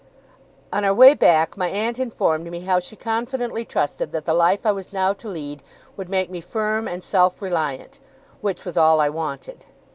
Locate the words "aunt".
1.69-1.99